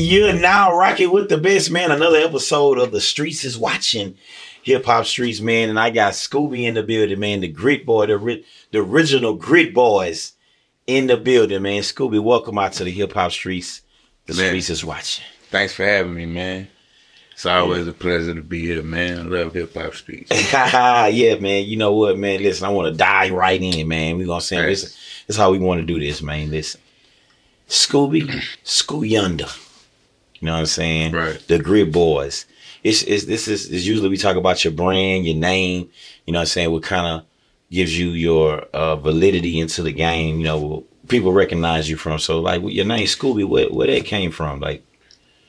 [0.00, 1.90] you're now rocking with the best man.
[1.90, 4.16] Another episode of the Streets is watching.
[4.62, 7.40] Hip Hop Streets, man, and I got Scooby in the building, man.
[7.40, 10.32] The Grit Boy, the ri- the original Grit Boys
[10.86, 11.82] in the building, man.
[11.82, 13.82] Scooby, welcome out to the Hip Hop Streets.
[14.26, 14.48] The Man.
[14.48, 15.24] Streets is watching.
[15.50, 16.68] Thanks for having me, man.
[17.32, 19.20] It's always a pleasure to be here, man.
[19.20, 20.30] I love hip hop streets.
[20.52, 21.66] yeah, man.
[21.66, 22.42] You know what, man?
[22.42, 24.18] Listen, I want to dive right in, man.
[24.18, 24.82] We gonna say this.
[24.82, 24.96] This
[25.28, 26.50] is how we want to do this, man.
[26.50, 26.80] Listen,
[27.68, 28.26] Scooby,
[28.64, 29.46] Scoo Yonder.
[30.40, 31.12] You know what I'm saying?
[31.12, 31.38] Right.
[31.48, 32.46] The Grit Boys.
[32.84, 35.90] It's, it's this is, is usually we talk about your brand, your name.
[36.26, 36.70] You know what I'm saying?
[36.70, 37.26] What kind of
[37.70, 40.38] gives you your uh, validity into the game.
[40.38, 42.18] You know, people recognize you from.
[42.18, 44.60] So, like, your name Scooby, where where that came from?
[44.60, 44.84] Like,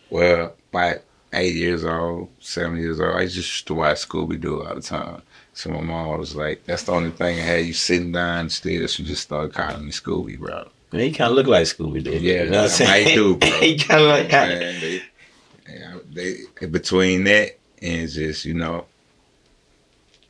[0.09, 0.97] Well, about
[1.33, 4.81] eight years old, seven years old, I just used to watch Scooby Doo all the
[4.81, 5.21] time.
[5.53, 8.87] So my mom was like, "That's the only thing I had you sitting down still."
[8.87, 10.69] She just started calling me Scooby, bro.
[10.91, 12.11] He kind of look like Scooby Doo.
[12.11, 13.15] Yeah, you know what I'm I saying?
[13.15, 13.49] do, bro.
[13.59, 14.31] he kind of like.
[14.31, 18.85] Man, they, they between that and just you know,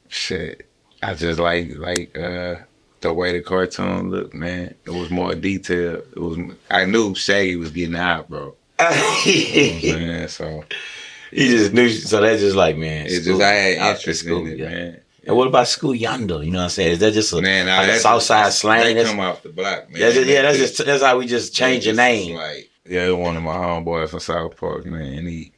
[0.07, 0.65] shit.
[1.01, 2.55] I just like like uh
[3.01, 4.75] the way the cartoon looked, man.
[4.85, 6.03] It was more detailed.
[6.13, 6.37] It was.
[6.69, 8.55] I knew Shaggy was getting out, bro.
[9.25, 10.27] You know what I'm saying?
[10.29, 10.63] So
[11.31, 11.89] He just knew.
[11.89, 13.05] So that's just like, man.
[13.05, 14.69] it's Scooby- just I had interest in Scooby, it, yeah.
[14.69, 15.01] man.
[15.29, 16.41] And what about School Yonder?
[16.43, 16.93] You know what I'm saying?
[16.93, 18.95] Is that just a, Man, now like a that's- Southside slang?
[18.95, 20.01] They come off the block, man.
[20.01, 22.35] that's just, yeah, that's just that's how we just change your name.
[22.35, 25.27] Like, yeah, one of my homeboys from South Park, man.
[25.27, 25.51] He,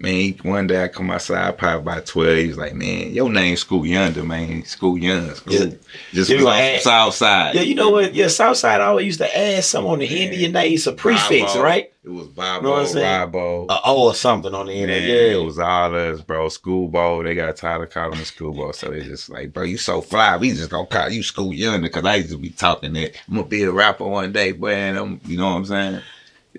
[0.00, 2.38] man, he, one day I come outside, probably about twelve.
[2.38, 4.64] He was like, "Man, your name School Yonder, man.
[4.64, 5.52] School Yonder, school.
[5.54, 5.66] Yeah.
[6.12, 7.54] Just You was gonna add- South Side.
[7.54, 8.14] Yeah, you know what?
[8.14, 10.74] Yeah, Southside always used to add something on the end of your name.
[10.74, 11.62] It's a prefix, Bobo.
[11.64, 11.92] right?
[12.02, 13.20] It was Bobo, Know what I'm saying?
[13.20, 13.66] Robo.
[13.68, 14.86] A O or something on the end.
[14.86, 15.32] Man, of it.
[15.32, 16.48] it was all us, bro.
[16.48, 20.00] Schoolboy, they got tired of calling me schoolboy, so they just like, bro, you so
[20.00, 23.14] fly, we just gonna call you school yonder because I used to be talking that
[23.28, 24.72] I'm gonna be a rapper one day, boy.
[24.72, 26.02] And I'm, you know what I'm saying?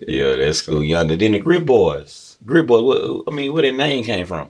[0.08, 1.18] Yeah, that's School Yonder.
[1.18, 2.31] Then the Grit Boys.
[2.46, 2.84] Grit Boys.
[2.84, 4.50] What, I mean, where their name came from?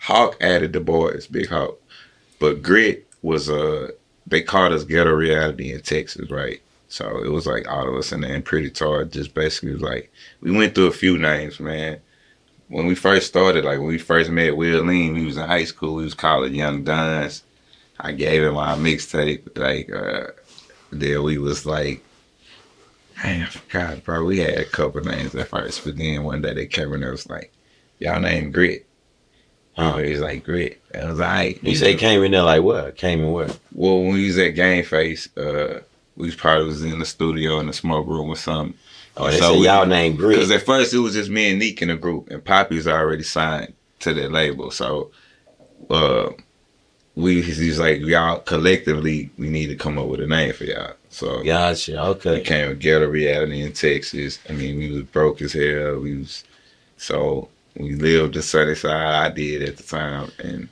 [0.00, 1.78] Hawk added the boys, Big Hawk.
[2.38, 3.90] But Grit was uh
[4.26, 6.60] they called us ghetto reality in Texas, right?
[6.88, 9.72] So it was like all of us in there and then Pretty Todd just basically
[9.72, 12.00] was like we went through a few names, man.
[12.68, 15.64] When we first started, like when we first met Will Lean, we was in high
[15.64, 17.42] school, He was called Young Duns.
[17.98, 20.32] I gave him our mixtape, like uh
[20.92, 22.02] there we was like
[23.24, 24.24] I forgot, bro.
[24.24, 27.28] We had a couple names at first, but then one day they came and was
[27.28, 27.52] like,
[27.98, 28.86] Y'all name Grit.
[29.76, 30.80] Oh, he's like grit.
[30.92, 32.96] I was like, You say came in there like what?
[32.96, 33.48] Came in where?
[33.72, 35.80] well, when we was at Game Face, uh,
[36.16, 38.76] we probably was in the studio in the smoke room or something.
[39.16, 40.36] Oh, they So say we- y'all name Grit.
[40.36, 42.88] Because at first it was just me and Neek in the group, and Poppy was
[42.88, 44.70] already signed to that label.
[44.72, 45.12] So,
[45.90, 46.30] uh,
[47.18, 50.92] we he's like, y'all collectively, we need to come up with a name for y'all.
[51.10, 51.92] So Gotcha.
[51.92, 51.98] we
[52.30, 52.40] Okay.
[52.42, 54.38] came with Ghetto Reality in Texas.
[54.48, 55.98] I mean, we was broke as hell.
[55.98, 56.44] We was
[56.96, 58.92] so we lived the sunny side.
[59.32, 60.68] I did at the time, and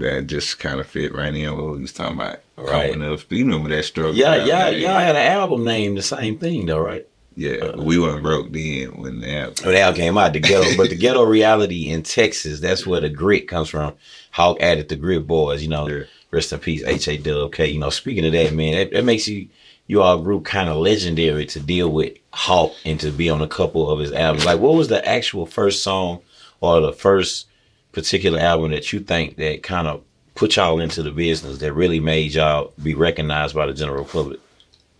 [0.00, 2.38] that just kind of fit right in with what we was talking about.
[2.56, 2.92] Right.
[2.92, 4.14] Coming up, you remember that struggle?
[4.14, 7.06] Yeah, yeah, y'all had an album named the same thing though, right?
[7.38, 9.54] Yeah, uh, we weren't broke then when the album.
[9.64, 13.00] When the album came out, the ghetto, but the ghetto reality in Texas, that's where
[13.00, 13.94] the grit comes from.
[14.32, 15.88] Hawk added the grit boys, you know.
[15.88, 16.02] Yeah.
[16.32, 17.68] Rest in peace, H A Dub K.
[17.68, 19.48] You know, speaking of that, man, that, that makes you
[19.86, 23.46] you all group kind of legendary to deal with Hawk and to be on a
[23.46, 24.44] couple of his albums.
[24.44, 26.20] Like, what was the actual first song
[26.60, 27.46] or the first
[27.92, 30.02] particular album that you think that kind of
[30.34, 34.40] put y'all into the business that really made y'all be recognized by the general public?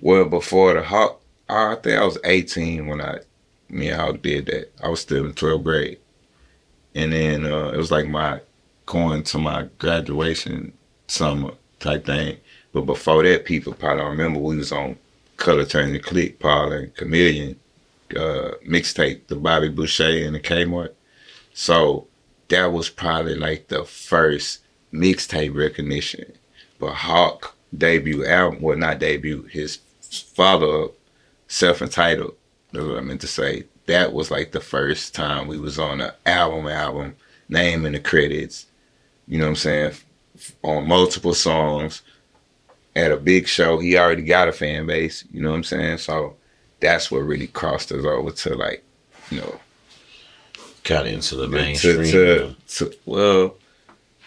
[0.01, 3.21] Well, before the Hawk, I think I was 18 when I,
[3.69, 4.73] me and Hawk did that.
[4.83, 5.99] I was still in 12th grade.
[6.95, 8.41] And then uh, it was like my
[8.87, 10.73] going to my graduation
[11.07, 12.39] summer type thing.
[12.73, 14.97] But before that, people probably remember we was on
[15.37, 17.57] Color Turn the Click, Paul and Chamillionaire
[18.17, 20.93] uh, mixtape, the Bobby Boucher and the Kmart.
[21.55, 22.07] So
[22.49, 24.61] that was probably like the first
[24.93, 26.33] mixtape recognition.
[26.79, 29.79] But Hawk debut album, well, not debut, his
[30.39, 30.93] up,
[31.49, 32.35] self entitled.
[32.73, 33.65] That's what I meant to say.
[33.87, 37.17] That was like the first time we was on an album, album,
[37.49, 38.67] name in the credits.
[39.27, 39.93] You know what I'm saying?
[40.63, 42.03] On multiple songs,
[42.99, 43.79] at a big show.
[43.79, 45.25] He already got a fan base.
[45.33, 45.99] You know what I'm saying?
[45.99, 46.37] So
[46.81, 48.85] that's what really crossed us over to like,
[49.31, 49.61] you know,
[50.85, 52.05] Got into the to, mainstream.
[52.05, 53.57] to, to well,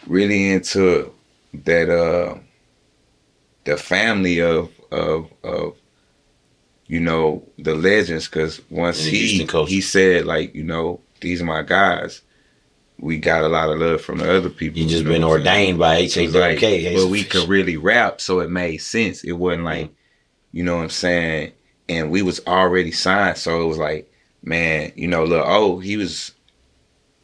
[0.07, 1.12] really into
[1.53, 2.38] that uh
[3.63, 5.75] the family of of of
[6.92, 11.62] you know the legends because once he he said like you know these are my
[11.62, 12.22] guys
[13.00, 15.40] we got a lot of love from the other people you just know been what
[15.40, 15.48] I'm saying?
[15.48, 18.52] ordained by H A It was Dub like, but we could really rap, so it
[18.52, 19.24] made sense.
[19.24, 19.90] It wasn't like,
[20.52, 21.54] you know what I'm saying?
[21.88, 24.12] And we was already signed, so it was like
[24.44, 26.34] man, you know, little oh, he was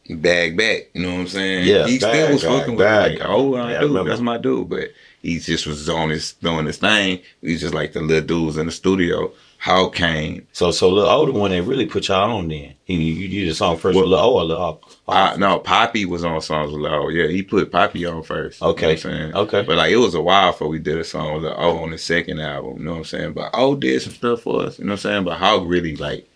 [0.08, 0.88] bag back.
[0.94, 1.68] You know what I'm saying?
[1.68, 3.12] Yeah, he bag, still was bag, fucking bag.
[3.12, 4.04] with like, oh, I Yeah, do.
[4.04, 4.68] That's my dude.
[4.68, 4.92] But
[5.22, 7.20] he just was on his doing his thing.
[7.42, 9.32] He's just like the little dudes in the studio.
[9.60, 10.46] How came?
[10.52, 12.74] So so Lil older one that really put y'all on then.
[12.84, 14.80] He you did the song first Well- with Lil O or Lil O?
[15.08, 17.10] Uh, no, Poppy was on songs with Lil.
[17.10, 18.60] Yeah, he put Poppy on first.
[18.60, 18.86] You know Okay.
[18.86, 19.34] what I'm saying?
[19.34, 19.62] Okay.
[19.62, 21.90] But like it was a while before we did a song with Lil O on
[21.90, 22.78] the second album.
[22.78, 23.32] You know what I'm saying?
[23.32, 24.78] But O did some stuff for us.
[24.78, 25.24] You know what I'm saying?
[25.24, 26.28] But Hawk really like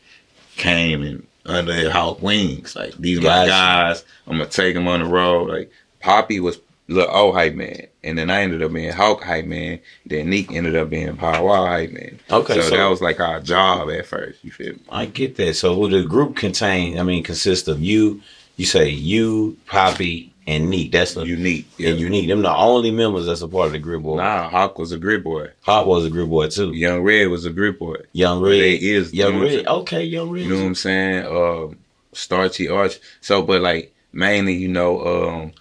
[0.56, 2.74] came and under Hawk wings.
[2.74, 4.04] Like these my guys.
[4.26, 5.48] I'm gonna take them on the road.
[5.48, 5.70] Like
[6.00, 6.58] Poppy was
[6.88, 9.79] Lil O hype man, and then I ended up being Hawk hype man.
[10.05, 12.19] Then Neek ended up being Paul Wall hype man.
[12.31, 14.44] Okay, so, so- that was like our job at first.
[14.44, 14.81] You feel me?
[14.90, 15.55] I get that.
[15.55, 18.20] So the group contain I mean consists of you,
[18.56, 20.90] you say you, Poppy, and Neek.
[20.90, 21.67] That's the Unique.
[21.79, 22.26] and Unique.
[22.29, 24.17] Them the only members that's a part of the Grit Boy.
[24.17, 25.50] Nah, Hawk was a grit boy.
[25.62, 26.73] Hot was a Grit Boy too.
[26.73, 27.96] Young Red was a grit boy.
[28.12, 28.82] Young Red Red.
[28.82, 29.52] is Young you know what I'm Red.
[29.55, 29.67] saying?
[29.69, 30.43] Okay, Young Red.
[30.43, 31.26] You know what I'm saying?
[31.26, 31.79] Um,
[32.12, 32.99] Starchy Arch.
[33.20, 35.52] So, but like mainly, you know, um,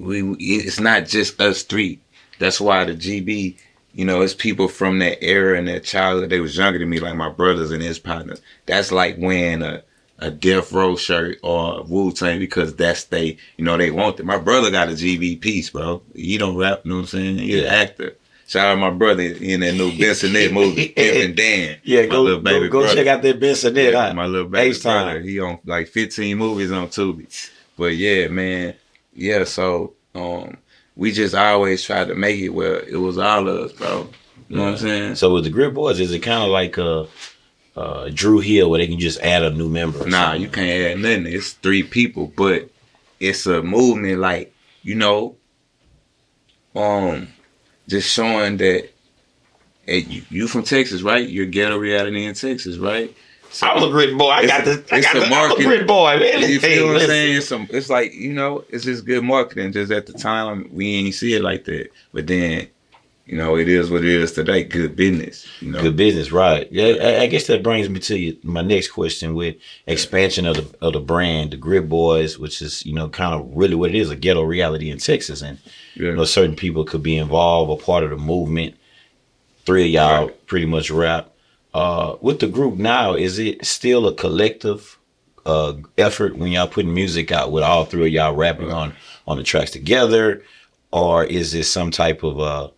[0.00, 2.00] we it's not just us three.
[2.38, 3.56] That's why the GB,
[3.94, 6.30] you know, it's people from that era and that childhood.
[6.30, 8.40] They was younger than me, like my brothers and his partners.
[8.66, 9.82] That's like wearing a
[10.22, 14.26] a Death Row shirt or Wu Tang because that's they, you know, they want it.
[14.26, 16.02] My brother got a GB piece, bro.
[16.14, 17.38] He don't rap, you know what I'm saying?
[17.38, 17.60] He's Yeah.
[17.62, 18.16] an actor.
[18.46, 21.78] Shout out my brother in that new Bensonet movie, and Dan.
[21.84, 23.92] Yeah, go go, baby go check out that Benson there.
[23.92, 24.14] Yeah, huh?
[24.14, 25.04] my little baby Ace time.
[25.06, 25.20] brother.
[25.20, 27.50] He on like 15 movies on Tubi.
[27.78, 28.74] But yeah, man.
[29.14, 30.56] Yeah, so um
[30.96, 34.08] we just always tried to make it where it was all of us, bro.
[34.48, 35.14] You know what I'm saying?
[35.14, 37.06] So with the Grit Boys, is it kind of like uh,
[37.76, 40.06] uh, Dru Hill where they can just add a new member?
[40.06, 40.42] Nah, something?
[40.42, 41.32] you can't add nothing.
[41.32, 42.68] It's three people, but
[43.20, 44.52] it's a movement like,
[44.82, 45.36] you know,
[46.74, 47.28] um
[47.88, 48.90] just showing that
[49.86, 51.28] hey, you, you from Texas, right?
[51.28, 53.14] You're ghetto reality in Texas, right?
[53.52, 54.28] So, I was a Grit Boy.
[54.28, 54.94] I It's got a- the.
[54.94, 55.26] I it's got a the.
[55.26, 55.86] I'm a market.
[55.86, 56.40] Boy, man.
[56.50, 57.36] You Hey, feel what I'm saying?
[57.38, 59.72] It's, some, it's like, you know, it's just good marketing.
[59.72, 61.88] Just at the time, we ain't see it like that.
[62.12, 62.68] But then,
[63.26, 64.62] you know, it is what it is today.
[64.62, 65.82] Good business, you know.
[65.82, 66.70] Good business, right?
[66.70, 69.56] Yeah, I, I guess that brings me to you, my next question with
[69.86, 73.48] expansion of the of the brand, the Grit Boys, which is you know kind of
[73.52, 75.58] really what it is, a ghetto reality in Texas, and
[75.94, 76.10] Yeah.
[76.10, 78.76] you know certain people could be involved, a part of the movement.
[79.66, 80.46] Three of y'all Right.
[80.46, 81.30] pretty much rap.
[81.72, 84.98] Uh, with the group now, is it still a collective
[85.46, 88.94] uh, effort when y'all putting music out with all three of y'all rapping on
[89.26, 90.42] on the tracks together,
[90.92, 92.68] or is this some type of uh,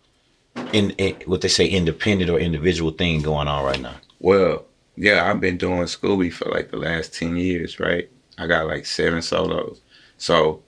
[0.71, 3.95] in, in what they say independent or individual thing going on right now?
[4.19, 4.65] Well,
[4.95, 8.09] yeah, I've been doing Scooby for like the last 10 years, right?
[8.37, 9.81] I got like seven solos.
[10.17, 10.61] So,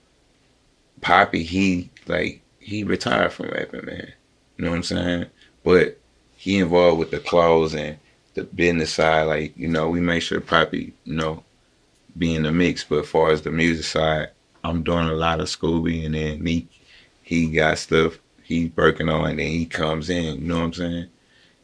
[1.00, 4.12] Poppy, he, like, he retired from rapping, man.
[4.56, 5.26] You know what I'm saying?
[5.62, 5.98] But
[6.36, 7.98] he involved with the clothes and
[8.36, 9.24] the business side.
[9.24, 11.44] Like, you know, we make sure Poppy, you know,
[12.16, 12.84] be in the mix.
[12.84, 14.30] But as far as the music side,
[14.64, 16.68] I'm doing a lot of Scooby and then me,
[17.22, 20.72] he got stuff he's working on and then he comes in, you know what I'm
[20.74, 21.08] saying?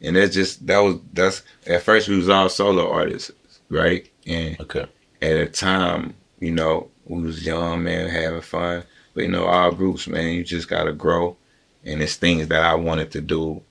[0.01, 3.31] And that's just that was that's at first we was all solo artists,
[3.69, 4.09] right?
[4.27, 4.85] And Okay.
[5.21, 8.83] at a time, you know, we was young, man, having fun.
[9.13, 11.37] But you know, all groups, man, you just gotta grow.
[11.85, 13.61] And it's things that I wanted to do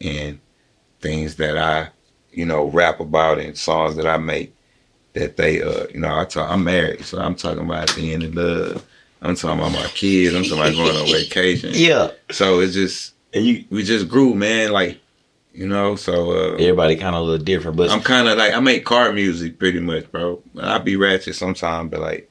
[0.00, 0.38] and
[1.00, 1.90] things that I,
[2.32, 4.54] you know, rap about and songs that I make
[5.14, 8.22] that they uh you know, I talk I'm married, so I'm talking about the end
[8.22, 8.86] of love.
[9.22, 11.70] I'm talking about my kids, I'm talking about going on vacation.
[11.74, 12.10] Yeah.
[12.30, 15.00] So it's just And you we just grew, man, like
[15.52, 18.54] you know, so uh everybody kind of a little different, but I'm kind of like
[18.54, 20.42] I make car music pretty much, bro.
[20.60, 22.30] I be ratchet sometimes, but like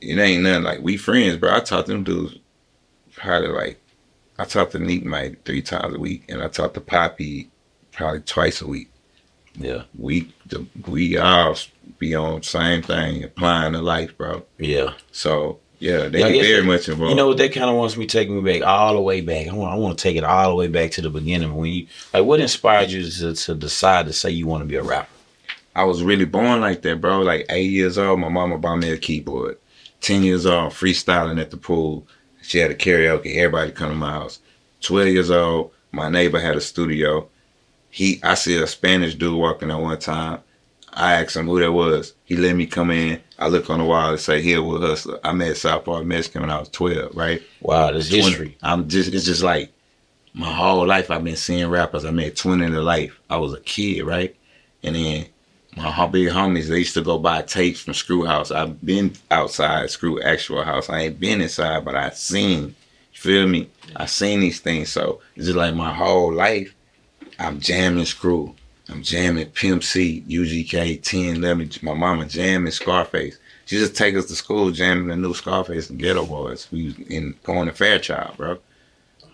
[0.00, 0.62] it ain't nothing.
[0.62, 1.54] Like we friends, bro.
[1.54, 2.38] I talk to them dudes
[3.16, 3.80] probably like
[4.38, 7.50] I talk to Neat Mike three times a week, and I talk to Poppy
[7.92, 8.90] probably twice a week.
[9.58, 11.56] Yeah, We the, we all
[11.98, 14.44] be on same thing, applying to life, bro.
[14.58, 14.94] yeah.
[15.12, 17.10] So yeah, they Yeah, very much involved.
[17.10, 17.38] You know what?
[17.38, 19.48] That kind of wants me taking me back all the way back.
[19.48, 21.54] I want, I want to take it all the way back to the beginning.
[21.54, 24.76] When you like, what inspired you to, to decide to say you want to be
[24.76, 25.08] a rapper?
[25.74, 27.20] I was really born like that, bro.
[27.20, 29.58] Like eight years old, my mama bought me a keyboard.
[30.00, 32.06] Ten years old, freestyling at the pool.
[32.42, 33.36] She had a karaoke.
[33.36, 34.38] Everybody come to my house.
[34.80, 37.28] Twelve years old, my neighbor had a studio.
[37.90, 40.40] He, I see a Spanish dude walking at one time.
[40.92, 42.14] I asked him who that was.
[42.24, 43.20] He let me come in.
[43.38, 46.42] I look on the wall and say, "Here with Hustler." I met South Park Mexican
[46.42, 47.42] when I was twelve, right?
[47.60, 48.04] Wow, 20.
[48.08, 48.56] history.
[48.62, 49.72] I'm just it's just like
[50.32, 52.04] my whole life I've been seeing rappers.
[52.04, 53.18] I met Twin in the life.
[53.28, 54.34] I was a kid, right?
[54.82, 55.26] And then
[55.76, 58.50] my big homies, they used to go buy tapes from Screw House.
[58.50, 60.88] I've been outside Screw Actual House.
[60.88, 62.74] I ain't been inside, but I seen.
[63.12, 63.68] You feel me?
[63.94, 64.90] I seen these things.
[64.90, 66.74] So it's just like my whole life,
[67.38, 68.54] I'm jamming Screw.
[68.88, 71.70] I'm jamming Pimp C, UGK, 10, 11.
[71.82, 73.38] My mama jamming Scarface.
[73.66, 76.68] She just take us to school jamming the new Scarface and Geto Boys.
[76.70, 78.58] We was in going to Fairchild, bro.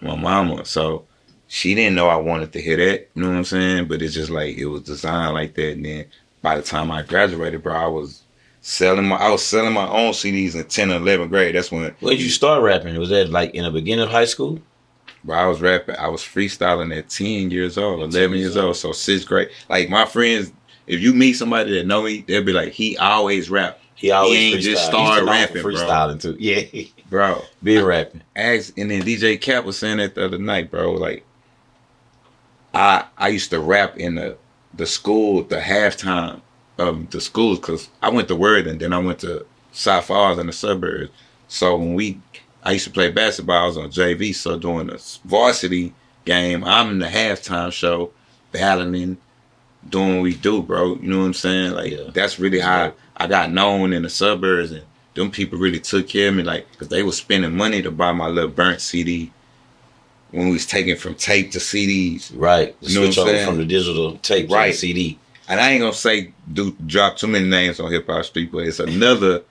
[0.01, 0.65] My mama.
[0.65, 1.05] So
[1.49, 3.11] she didn't know I wanted to hear that.
[3.15, 3.89] You know what I'm saying?
[3.89, 5.73] But it's just like it was designed like that.
[5.73, 6.07] And then
[6.41, 8.23] by the time I graduated, bro, I was
[8.63, 11.55] selling my I was selling my own CDs in 10 and 11th grade.
[11.55, 12.99] That's when When you start rapping?
[12.99, 14.61] Was that like in the beginning of high school?
[15.25, 15.97] Bro, I was rapping.
[15.97, 18.77] I was freestyling at 10 years old, 10 11 years years old.
[18.77, 19.51] So sixth grade.
[19.69, 20.53] Like my friends,
[20.87, 23.79] if you meet somebody that know me, they'll be like, he always rap.
[23.95, 25.81] He always ain't just started used to know rapping, for bro.
[25.81, 26.37] freestyling too.
[26.41, 28.23] Yeah, Bro, Be rapping.
[28.35, 30.93] ask, and then DJ Cap was saying that the other night, bro.
[30.93, 31.25] Like,
[32.75, 34.37] I I used to rap in the
[34.75, 36.41] the school, the halftime
[36.79, 40.39] of the schools, because I went to Word and then I went to South Falls
[40.39, 41.11] in the suburbs.
[41.49, 42.19] So when we,
[42.63, 44.35] I used to play basketball, I was on JV.
[44.35, 48.13] So during the varsity game, I'm in the halftime show,
[48.53, 49.17] battling,
[49.89, 50.97] doing what we do, bro.
[50.97, 51.73] You know what I'm saying?
[51.73, 52.11] Like Yeah.
[52.13, 54.83] that's really how I got known in the suburbs, and
[55.15, 58.13] them people really took care of me, like because they was spending money to buy
[58.13, 59.33] my little burnt CD
[60.31, 62.33] when we was taking from tape to CDs.
[62.35, 62.75] Right.
[62.81, 63.47] You know what Switch I'm over saying?
[63.49, 64.71] from the digital tape to Right.
[64.73, 65.19] the CD.
[65.49, 68.59] And I ain't gonna say do drop too many names on Hip Hop Street, but
[68.67, 69.43] it's another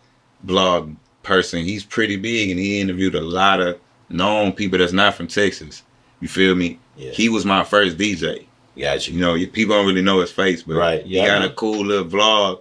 [0.44, 1.64] blog person.
[1.64, 5.84] He's pretty big, and he interviewed a lot of known people that's not from Texas.
[6.20, 6.80] You feel me?
[6.98, 7.12] Yeah.
[7.12, 8.46] He was my first DJ.
[8.78, 9.20] Got You you.
[9.20, 11.86] know, people don't really know his face, but Right, he yeah, I got a cool
[11.86, 12.60] little vlog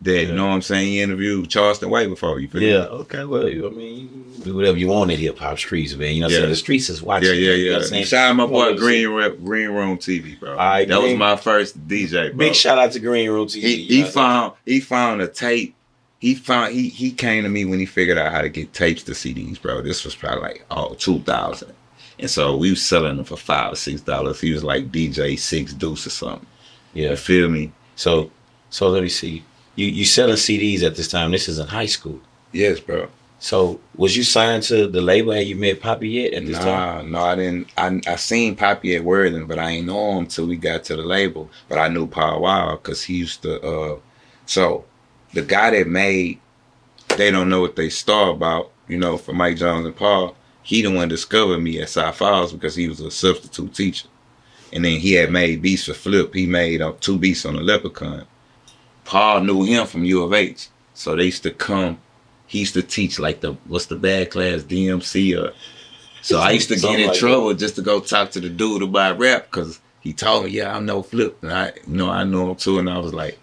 [0.00, 0.20] that Yeah.
[0.28, 0.86] you know what I'm saying.
[0.88, 2.40] He interviewed Charleston White before.
[2.40, 2.70] You feel me?
[2.72, 2.78] Yeah.
[2.86, 3.24] Okay.
[3.24, 6.14] Well, I mean, do whatever you want in hip hop streets, man.
[6.14, 6.38] You know what I'm Yeah.
[6.40, 6.50] saying?
[6.50, 7.28] The streets is watching.
[7.28, 7.46] Yeah, yeah, you.
[7.52, 7.84] You know yeah.
[7.84, 8.04] what I'm?
[8.04, 10.54] Shout out my boy Green Rep, Green Room TV, bro.
[10.56, 12.38] right, that was my first DJ, bro.
[12.38, 13.62] Big shout out to Green Room TV.
[13.62, 15.74] he, he found he found a tape.
[16.22, 19.02] He found he he came to me when he figured out how to get tapes
[19.02, 19.82] to CDs, bro.
[19.82, 21.72] This was probably like oh 2000.
[22.20, 24.40] And so we was selling them for five or six dollars.
[24.40, 26.46] He was like DJ Six Deuce or something.
[26.94, 27.10] Yeah.
[27.10, 27.72] You feel me?
[27.96, 28.30] So,
[28.70, 29.42] so let me see.
[29.74, 31.32] You you selling CDs at this time?
[31.32, 32.20] This is in high school.
[32.52, 33.08] Yes, bro.
[33.40, 35.32] So was you signed to the label?
[35.32, 37.10] Had you met Poppy yet at this time?
[37.10, 37.66] Nah, no, I didn't.
[37.76, 40.94] I I seen Poppy at Worthing, but I ain't know him till we got to
[40.94, 41.50] the label.
[41.68, 43.60] But I knew Paul Wall because he used to.
[43.60, 43.98] uh
[44.46, 44.84] So
[45.32, 46.40] the guy that made,
[47.16, 48.70] they don't know what they star about.
[48.88, 52.52] You know, for Mike Jones and Paul, he the one discovered me at South Falls
[52.52, 54.08] because he was a substitute teacher,
[54.72, 56.32] and then he had made beats for Flip.
[56.34, 58.26] He made uh, two beats on the Leprechaun.
[59.04, 62.00] Paul knew him from U of H, so they used to come.
[62.46, 65.52] He used to teach like the what's the bad class DMC or.
[66.20, 68.82] So I used to get in like trouble just to go talk to the dude
[68.82, 72.24] about rap because he told me, "Yeah, I know Flip," and I, you know, I
[72.24, 73.38] know him too, and I was like,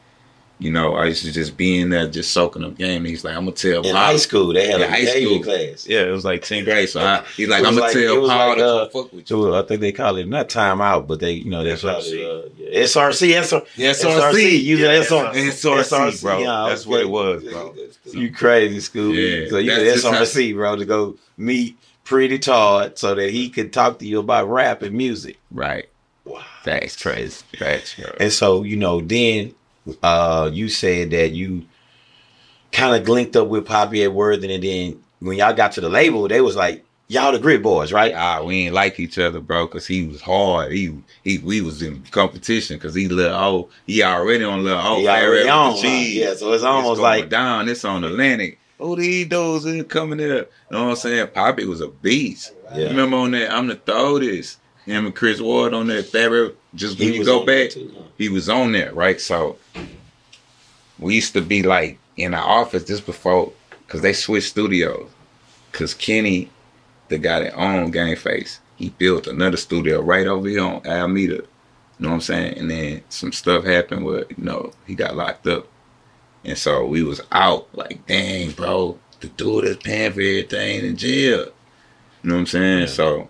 [0.60, 2.98] you know, I used to just be in there just soaking up game.
[2.98, 5.42] And he's like, "I'm gonna tell In Paul." high school, they had a high school.
[5.42, 5.88] class.
[5.88, 6.90] Yeah, it was like 10th grade.
[6.90, 9.62] So I, he's like, "I'm gonna like- tell Paul to uh, fuck with you." I
[9.64, 12.52] think they call it not time out, but they, you know, that's what SRC.
[12.58, 15.34] yeah, SRC, SRC, Yeah, SRC, you yeah, SRC,
[15.82, 16.44] SRC, bro.
[16.68, 17.74] That's what it was, bro.
[18.12, 19.44] You crazy, Scooby.
[19.44, 23.72] Yeah, so you that's SRC, bro, to go meet Pretty Todd so that he could
[23.72, 25.38] talk to you about rap and music.
[25.52, 25.88] Right.
[26.26, 26.44] Wow.
[26.64, 27.44] Facts, crazy.
[27.58, 28.12] Facts, bro.
[28.20, 29.54] And so, you know, then
[30.04, 31.66] uh you said that you
[32.72, 35.90] kind of linked up with Poppy at Worthing, and then when y'all got to the
[35.90, 38.14] label, they was like, y'all the grit boys, right?
[38.16, 40.72] Ah, we ain't like each other, bro, because he was hard.
[40.72, 43.72] He he we was in competition because he little old.
[43.86, 45.00] He already on little old.
[45.00, 45.88] He already on, huh?
[45.88, 47.68] Yeah, so it's It's almost going like down.
[47.68, 48.60] It's on Atlantic.
[48.80, 50.50] Oh, these dudes are coming up.
[50.72, 51.28] You know what I'm saying?
[51.34, 52.54] Poppy was a beast.
[52.74, 52.88] Yeah.
[52.88, 53.52] Remember on that?
[53.52, 54.59] I'm the throatest.
[54.90, 58.04] Him and Chris Ward on that Fat Just when you go back, too, huh?
[58.18, 59.22] he was on there, right?
[59.22, 59.58] So
[60.98, 63.52] we used to be like in our office just before,
[63.88, 65.10] cause they switched studios.
[65.72, 66.50] Cause Kenny,
[67.10, 71.36] the guy that owned Game Face, he built another studio right over here on Alameda.
[71.36, 71.46] You
[72.00, 72.58] know what I'm saying?
[72.58, 75.68] And then some stuff happened where, you know, he got locked up.
[76.44, 80.96] And so we was out like, dang, bro, the dude that's paying for everything in
[80.96, 81.40] jail.
[82.24, 82.80] You know what I'm saying?
[82.80, 82.86] Yeah.
[82.88, 83.30] So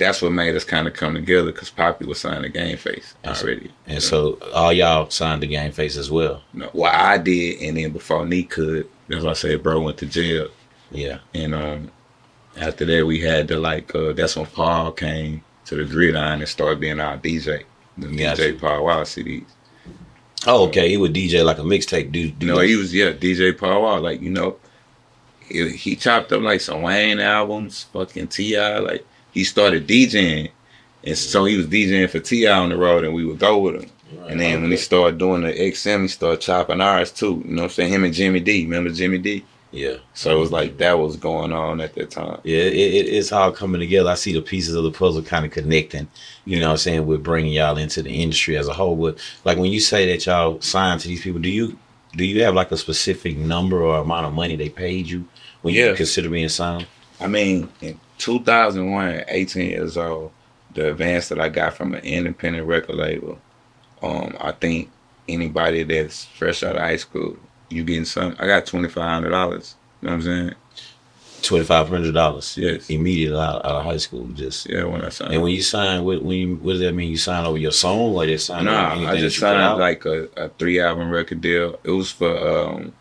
[0.00, 3.36] that's what made us kind of come together because Poppy was signing Game Face And
[3.36, 3.70] so- already.
[3.86, 6.42] And so all y'all signed the game face as well.
[6.52, 9.98] No, well, I did, and then before Neek could, that's why I said bro went
[9.98, 10.48] to jail,
[10.90, 11.18] Yeah.
[11.34, 11.90] and um,
[12.56, 16.48] after that we had to like, uh, that's when Paul came to the gridiron and
[16.48, 17.62] started being our DJ,
[17.98, 18.42] the Gotcha.
[18.42, 19.44] DJ Paul Wild CDs.
[20.46, 20.88] Oh, okay.
[20.88, 22.40] He would DJ like a mixtape, dude.
[22.42, 24.56] Know, he was yeah DJ Paul Wild, like you know,
[25.46, 30.50] he, he chopped up like some Wayne albums, fucking T.I., like he started DJing,
[31.04, 32.58] and so he was DJing for T.I.
[32.58, 33.90] on the road, and we would go with him.
[34.28, 37.42] And then when he started doing the XM, he started chopping ours too.
[37.44, 37.92] You know what I'm saying?
[37.92, 38.64] Him and Jimmy D.
[38.64, 39.44] Remember Jimmy D?
[39.72, 39.98] Yeah.
[40.14, 42.40] So it was like that was going on at that time.
[42.42, 44.10] Yeah, it, it, it's all coming together.
[44.10, 46.08] I see the pieces of the puzzle kind of connecting,
[46.44, 48.96] you know what I'm saying, with bringing y'all into the industry as a whole.
[48.96, 51.78] But like when you say that y'all signed to these people, do you
[52.16, 55.28] do you have like a specific number or amount of money they paid you
[55.62, 56.86] when you consider being signed?
[57.20, 57.68] I mean,
[58.20, 60.30] 2001, 18 years old,
[60.74, 63.38] the advance that I got from an independent record label,
[64.02, 64.90] um, I think
[65.28, 67.36] anybody that's fresh out of high school,
[67.68, 68.36] you getting some.
[68.38, 69.74] I got twenty five hundred dollars.
[70.00, 70.54] You know what I'm saying?
[71.42, 72.90] Twenty five hundred dollars Yes.
[72.90, 74.26] immediately out, out of high school.
[74.28, 75.32] Just Yeah, when I signed.
[75.34, 77.10] and when you sign, what when you, what does that mean?
[77.10, 79.78] You sign over your song, or they sign Nah, I just signed out?
[79.78, 81.78] like a, a three album record deal.
[81.84, 82.92] It was for um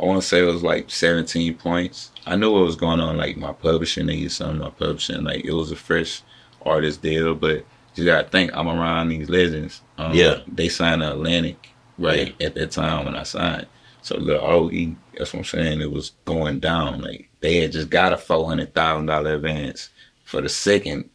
[0.00, 2.10] I wanna say it was like seventeen points.
[2.26, 5.52] I knew what was going on, like my publishing needed something, my publishing, like it
[5.52, 6.22] was a fresh
[6.64, 7.64] artist deal, but
[7.94, 9.80] you gotta think I'm around these legends.
[9.96, 10.40] Um, Yeah.
[10.48, 13.66] They signed to Atlantic right at that time when I signed.
[14.02, 17.00] So the OE, that's what I'm saying, it was going down.
[17.00, 19.90] Like they had just got a four hundred thousand dollar advance
[20.24, 21.08] for the second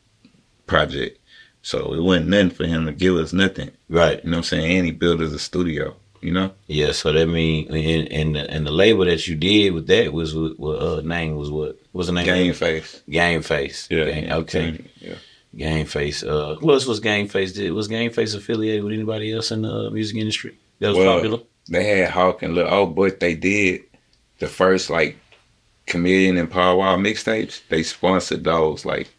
[0.66, 1.20] project.
[1.62, 3.72] So it wasn't nothing for him to give us nothing.
[3.90, 4.24] right.
[4.24, 4.78] You know what I'm saying?
[4.78, 6.52] And he built us a studio, you know?
[6.68, 10.14] Yeah, so that mean and and the, and the label that you did with that
[10.14, 11.78] was what, what uh, name was what?
[11.92, 12.26] What's the name?
[12.26, 13.02] Game face.
[13.10, 13.88] Game Face.
[13.88, 14.84] Game, okay.
[15.00, 15.16] Yeah.
[15.56, 16.24] Game Face.
[16.24, 17.54] Uh, who else was Game Face?
[17.54, 21.16] Did was Game Face affiliated with anybody else in the music industry that was Well,
[21.16, 21.40] popular?
[21.70, 23.82] They had Hawk and Lil Oh, but they did
[24.40, 25.18] the first like
[25.88, 27.62] Chamillionaire and Paul Wall mixtapes.
[27.70, 29.10] They sponsored those, like,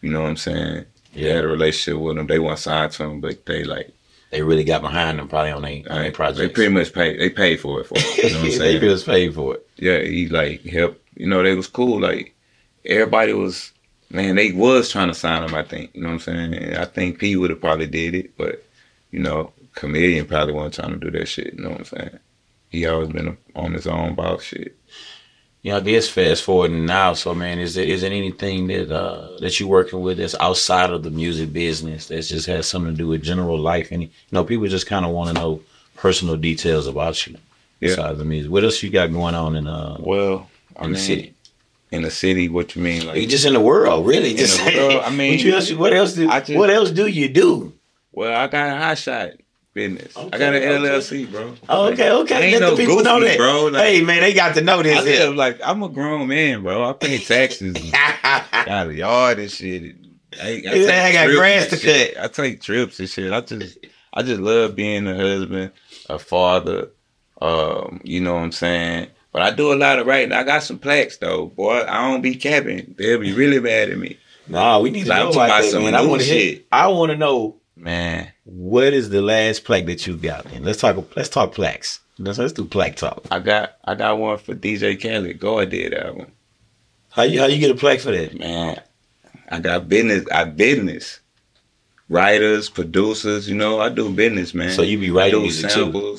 [0.00, 0.86] you know what I'm saying?
[1.14, 2.26] They had a relationship with them.
[2.26, 3.92] They weren't signed to them, but they like
[4.34, 6.54] They really got behind them probably on their on their they project.
[6.56, 7.20] pretty much paid.
[7.20, 7.94] They paid for it for.
[7.94, 8.80] Them, you know what I'm saying?
[8.80, 9.68] they just paid for it.
[9.76, 11.00] yeah, he like helped.
[11.14, 12.00] You know, they was cool.
[12.00, 12.34] Like
[12.84, 13.70] everybody was,
[14.10, 15.54] man, they was trying to sign him.
[15.54, 15.94] I think.
[15.94, 16.74] You know what I'm saying?
[16.74, 18.64] I think P would have probably did it, but
[19.12, 21.54] you know, comedian probably wasn't trying to do that shit.
[21.54, 22.18] You know what I'm saying?
[22.70, 24.76] He always been on his own about shit.
[25.64, 27.14] You know, this fast forward now.
[27.14, 30.90] So, man, is there is there anything that uh, that you working with that's outside
[30.90, 33.88] of the music business that just has something to do with general life?
[33.90, 35.62] And you know, people just kind of want to know
[35.96, 37.32] personal details about you
[37.80, 37.88] Yeah.
[37.88, 38.50] besides the music.
[38.52, 41.34] What else you got going on in uh Well, I in the mean, city?
[41.92, 43.06] In the city, what you mean?
[43.06, 44.34] Like, You just in the world, really?
[44.34, 47.06] Just In the world, I mean, what, else, what else do just- what else do
[47.06, 47.72] you do?
[48.12, 49.30] well, I got a hot shot
[49.74, 50.16] business.
[50.16, 50.62] Okay, I got an.
[50.62, 51.54] LLC, bro.
[51.68, 52.42] Oh, okay, I okay.
[52.52, 53.66] ain't Let no the people know that, bro.
[53.66, 55.04] Like, hey, man, they got to know I this.
[55.04, 55.30] here.
[55.30, 56.88] like I'm a grown man, bro.
[56.88, 57.74] I pay taxes.
[58.22, 59.96] got a yard and shit.
[60.40, 62.16] I, I, "I got grass to shit.
[62.18, 63.32] I take trips and shit.
[63.32, 63.78] I just,
[64.12, 65.72] I just love being a husband,
[66.08, 66.88] a father.
[67.40, 69.08] Um, you know what I'm saying.
[69.32, 70.32] But I do a lot of writing.
[70.32, 71.84] I got some plaques though, boy.
[71.88, 72.94] I don't be capping.
[72.96, 75.70] They'll be really mad at me, nah, we need to Like, know about about that,
[75.70, 75.94] some man.
[75.94, 76.62] I want to.
[76.70, 78.32] I want to know man.
[78.44, 80.50] what is the last plaque that you got.
[80.52, 80.64] In?
[80.64, 81.16] Let's talk.
[81.16, 82.00] Let's talk plaques.
[82.18, 83.26] Let's, let's do plaque talk.
[83.30, 85.40] I got, I got one for DJ Khaled.
[85.40, 86.26] God did album.
[87.10, 88.38] How you how you get a plaque for that?
[88.38, 88.80] man,
[89.50, 90.26] I got business.
[90.32, 91.20] I business.
[92.08, 94.70] Writers, producers, you know, I do business, man.
[94.70, 96.18] So you be I writing do music too?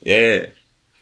[0.00, 0.46] Yeah.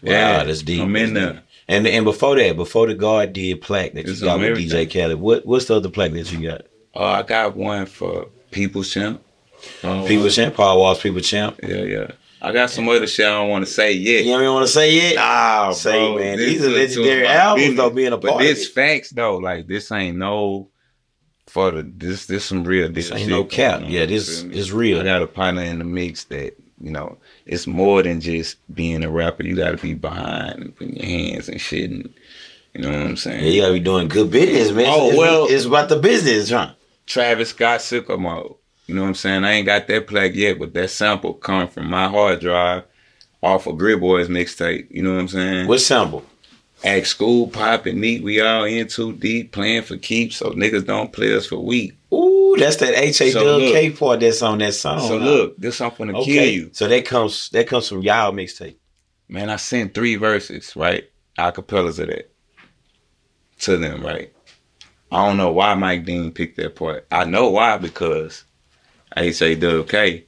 [0.02, 0.44] Wow, Yeah.
[0.44, 0.82] that's deep.
[0.82, 1.42] I'm in there.
[1.68, 4.88] And and before that, before the God did plaque that you It's got with everything.
[4.88, 6.62] DJ Khaled, what what's the other plaque that you got?
[6.94, 9.22] Oh, I got one for People's Champ.
[9.82, 11.58] Oh, People Champ, Paul Walls, People Champ.
[11.62, 12.06] Yeah, yeah.
[12.42, 14.24] I got some other shit I don't want to say yet.
[14.24, 15.16] You don't even want to say it?
[15.16, 17.78] Nah, Say, bro, man, this these are legendary albums, business.
[17.78, 20.68] though, being a But part of this facts though, like this ain't no
[21.46, 23.82] for the this this some real deal This ain't no cap.
[23.82, 25.00] on, Yeah, this is real.
[25.00, 29.04] I got a partner in the mix that you know it's more than just being
[29.04, 29.42] a rapper.
[29.44, 31.90] You got to be behind and putting your hands and shit.
[31.90, 32.12] And,
[32.74, 33.42] you know what I'm saying?
[33.44, 34.86] Yeah, you gotta be doing good business, man.
[34.88, 36.72] Oh, It's- well- it's about the business, huh?
[37.06, 38.54] Travis Scott Sicko Mode.
[38.86, 39.44] You know what I'm saying?
[39.44, 42.84] I ain't got that plaque yet, but that sample coming from my hard drive
[43.42, 44.90] off of Grit Boys mixtape.
[44.90, 45.68] You know what I'm saying?
[45.68, 46.24] What sample?
[46.82, 48.22] At school, popping neat.
[48.22, 51.96] We all in too deep, playing for keeps, so niggas don't play us for weak.
[52.12, 53.72] Ooh, that's that H A look.
[53.72, 55.00] K part that's on that song.
[55.00, 56.70] so look, this something to kill you.
[56.72, 58.76] So that comes that comes from y'all mixtape.
[59.28, 61.04] Man, I sent three verses, right?
[61.38, 62.30] Acapellas of that
[63.60, 64.30] to them, right?
[65.10, 67.06] I don't know why Mike Dean picked that part.
[67.10, 68.44] I know why because
[69.16, 69.56] H.A.
[69.84, 70.24] K.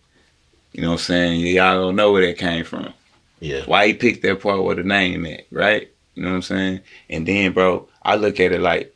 [0.73, 1.41] You know what I'm saying?
[1.41, 2.93] Y'all don't know where that came from.
[3.41, 3.63] Yeah.
[3.67, 5.91] Why he picked that part with the name at, right?
[6.15, 6.81] You know what I'm saying?
[7.11, 8.95] And then, bro, I look at it like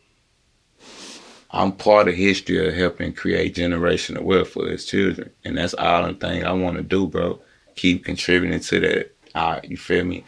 [1.50, 5.30] I'm part of history of helping create generational wealth for his children.
[5.44, 7.40] And that's all the thing I want to do, bro.
[7.76, 9.14] Keep contributing to that.
[9.34, 10.24] Right, you feel me?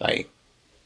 [0.00, 0.30] Like,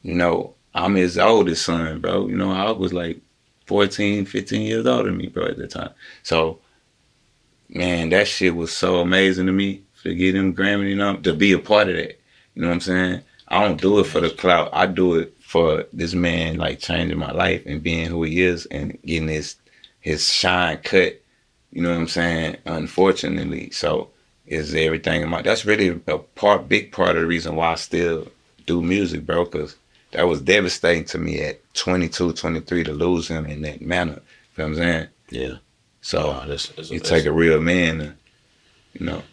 [0.01, 2.27] you know, I'm his oldest son, bro.
[2.27, 3.19] You know, I was like
[3.65, 5.91] 14, 15 years older than me, bro, at the time.
[6.23, 6.59] So,
[7.69, 11.33] man, that shit was so amazing to me to get him Grammy, you know, to
[11.33, 12.19] be a part of that.
[12.55, 13.21] You know what I'm saying?
[13.47, 14.69] I don't do it for the clout.
[14.73, 18.65] I do it for this man like changing my life and being who he is
[18.67, 19.55] and getting his
[19.99, 21.21] his shine cut.
[21.71, 22.57] You know what I'm saying?
[22.65, 24.09] Unfortunately, so
[24.45, 25.41] is everything in my.
[25.41, 28.27] That's really a part, big part of the reason why I still
[28.65, 29.45] do music, bro.
[29.45, 29.75] Cause
[30.11, 34.21] that was devastating to me at 22, 23 to lose him in that manner.
[34.57, 35.07] You know what I'm saying?
[35.29, 35.57] Yeah.
[36.01, 38.13] So Wow, that's, that's, you take a real man, to,
[38.93, 39.23] you know.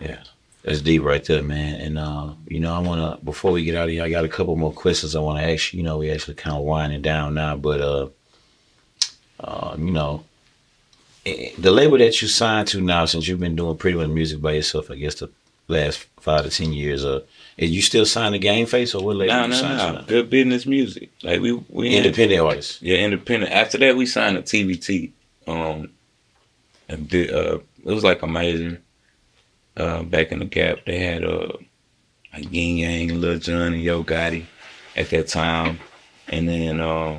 [0.00, 0.18] Yeah,
[0.64, 1.80] that's deep right there, man.
[1.80, 4.28] And uh, you know, I wanna before we get out of here, I got a
[4.28, 5.78] couple more questions I wanna ask you.
[5.78, 8.08] You know, we actually kind of winding down now, but uh,
[9.38, 10.24] uh, you know,
[11.24, 14.40] eh, the label that you signed to now, since you've been doing pretty much music
[14.40, 15.30] by yourself, I guess the
[15.68, 17.20] last five to ten years, uh,
[17.56, 19.92] is you still signed to Game Face or what label No, you no, no.
[19.92, 20.00] now?
[20.02, 21.10] Good business music.
[21.22, 22.82] Like we we Independent artists.
[22.82, 23.52] Yeah, independent.
[23.52, 25.12] After that, we signed a TVT.
[25.46, 25.90] Um,
[26.90, 28.78] uh, it was like amazing.
[29.76, 31.48] Uh, back in the Gap, they had uh,
[32.34, 34.44] like Ying Yang, Lil Jon, and Yo Gotti
[34.96, 35.78] at that time,
[36.28, 37.18] and then uh,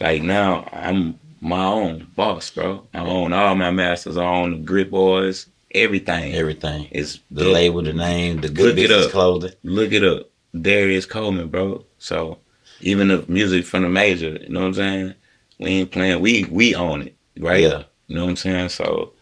[0.00, 2.86] like now I'm my own boss, bro.
[2.94, 4.16] I own all my masters.
[4.16, 6.34] I own the Grit Boys, everything.
[6.34, 6.86] Everything.
[6.92, 9.12] is The label, the name, the good Look it business up.
[9.12, 9.52] clothing.
[9.64, 10.28] look it up.
[10.58, 11.84] Darius Coleman, bro.
[11.98, 12.38] So
[12.80, 15.14] even the music from the major, you know what I'm saying?
[15.58, 16.20] We ain't playing.
[16.20, 17.62] We we own it, right?
[17.62, 17.84] Yeah.
[18.06, 18.68] You know what I'm saying?
[18.70, 19.12] So,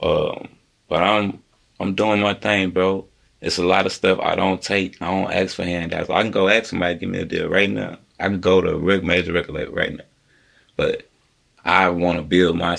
[0.00, 0.48] um,
[0.88, 1.42] but I'm
[1.80, 3.06] I'm doing my thing, bro.
[3.40, 5.00] It's a lot of stuff I don't take.
[5.00, 6.10] I don't ask for handouts.
[6.10, 7.98] I can go ask somebody give me a deal right now.
[8.18, 10.04] I can go to a rec- major record label right now,
[10.76, 11.08] but
[11.64, 12.76] I want to build my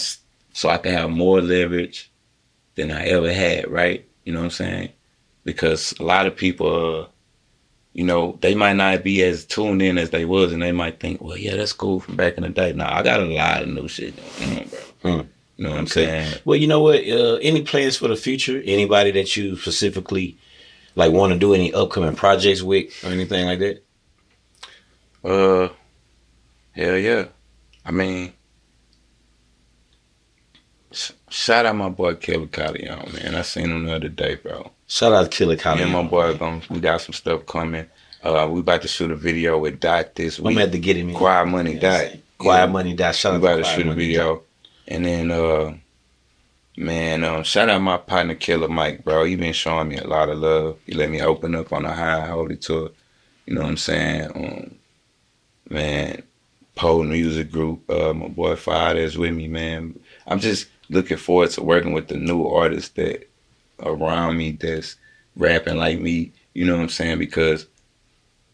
[0.53, 2.11] so I can have more leverage
[2.75, 3.69] than I ever had.
[3.71, 4.05] Right?
[4.25, 4.89] You know what I'm saying?
[5.43, 7.01] Because a lot of people.
[7.03, 7.07] Uh,
[7.99, 11.01] you know, they might not be as tuned in as they was, and they might
[11.01, 12.71] think, well, yeah, that's cool from back in the day.
[12.71, 14.69] Nah, I got a lot of new shit going on,
[15.01, 15.11] bro.
[15.11, 15.27] Mm.
[15.57, 15.89] You know what I'm Okay.
[16.05, 16.33] saying?
[16.45, 17.05] Well, you know what?
[17.05, 18.61] Uh, any plans for the future?
[18.65, 20.37] Anybody that you specifically
[20.95, 23.83] like want to do any upcoming projects with or anything like that?
[25.21, 25.67] Uh,
[26.71, 27.25] hell yeah.
[27.85, 28.31] I mean,
[30.93, 33.35] sh- shout out my boy Kevin Callion, man.
[33.35, 34.71] I seen him the other day, bro.
[34.89, 35.83] Shout out to Killer Collie.
[35.83, 37.85] and my boy, gonna, we got some stuff coming.
[38.23, 41.13] Uh, we about to shoot a video with Dot this I'm at to get him.
[41.13, 42.17] Quiet Money Yeah, Dot.
[42.39, 42.71] Quiet Yeah.
[42.71, 43.15] Money Dot.
[43.15, 44.41] Shout We out about to shoot a video.
[44.87, 45.75] And then uh
[46.75, 49.25] man, um, shout out my partner Killer Mike, bro.
[49.25, 50.79] He been showing me a lot of love.
[50.87, 52.89] He let me open up on a high holy tour.
[53.45, 54.31] You know what I'm saying?
[54.35, 54.75] Um
[55.69, 56.23] man,
[56.75, 59.99] Pole Music Group, uh my boy Father is with me, man.
[60.25, 63.28] I'm just looking forward to working with the new artists that
[63.83, 64.95] around me that's
[65.35, 67.19] rapping like me, you know what I'm saying?
[67.19, 67.67] Because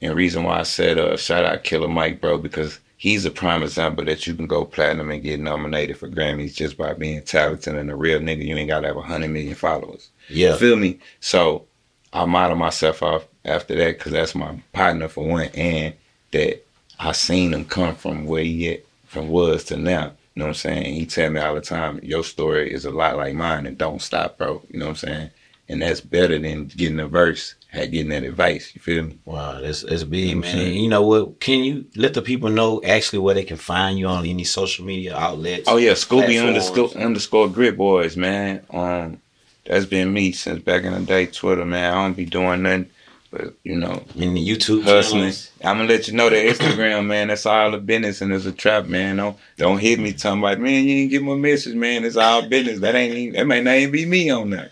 [0.02, 3.32] and the reason why I said uh shout out Killer Mike, bro, because he's a
[3.32, 7.22] prime example that you can go platinum and get nominated for Grammys just by being
[7.22, 8.46] talented and a real nigga.
[8.46, 10.10] You ain't gotta have a hundred million followers.
[10.30, 10.56] Yeah.
[10.56, 11.00] Feel me?
[11.20, 11.66] So
[12.14, 15.94] I model myself off after that because that's my partner for one, and
[16.32, 16.66] that
[17.00, 20.14] I seen him come from where he at, from was to now.
[20.36, 20.96] You know what I'm saying?
[20.96, 24.02] He tell me all the time, your story is a lot like mine, and don't
[24.02, 24.62] stop, bro.
[24.70, 25.30] You know what I'm saying?
[25.70, 28.72] And that's better than getting a verse, had getting that advice.
[28.76, 29.18] You feel me?
[29.24, 30.74] Wow, that's that's big, I'm man.
[30.74, 31.40] you know what?
[31.40, 34.86] Can you let the people know actually where they can find you on any social
[34.86, 35.70] media outlets?
[35.70, 38.62] Oh yeah, Scooby underscore underscore Grit Boys, man.
[38.72, 39.22] Um,
[39.66, 41.28] that's been me since back in the day.
[41.28, 41.94] Twitter, man.
[41.94, 42.90] I don't be doing nothing,
[43.36, 45.22] but you know, in the YouTube hustling.
[45.22, 45.52] channels.
[45.64, 47.28] I'm gonna let you know that Instagram, man.
[47.28, 49.18] That's all the business, and it's a trap, man.
[49.18, 50.84] Don't don't hit me talking about, man.
[50.86, 52.06] You ain't get my message, man.
[52.06, 52.80] It's all business.
[52.80, 54.72] That ain't even, that may not even be me on that.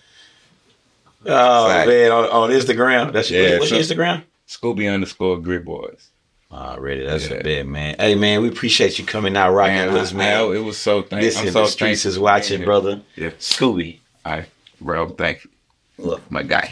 [1.26, 1.88] Oh Fact.
[1.88, 3.12] man, on, on Instagram.
[3.14, 4.24] That's Yeah, your, what's your Instagram?
[4.48, 6.10] Scooby underscore Grit Boys.
[6.52, 7.38] Ah, Already, that's Yeah.
[7.38, 7.96] a bit, man.
[7.98, 10.40] Hey, man, we appreciate you coming out rocking Man, with us, man.
[10.40, 11.22] I- it was so thank.
[11.24, 12.66] this I'm in so the streets is watching, being here.
[12.68, 13.02] brother.
[13.16, 13.30] Yeah.
[13.40, 14.00] Scooby.
[14.26, 14.46] All right,
[14.80, 15.10] bro.
[15.10, 15.50] Thank you,
[15.98, 16.30] Look.
[16.30, 16.72] my guy.